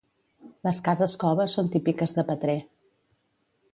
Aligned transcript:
Les 0.67 0.79
cases-cova 0.87 1.47
són 1.57 1.69
típiques 1.75 2.17
de 2.17 2.25
Petrer. 2.31 2.59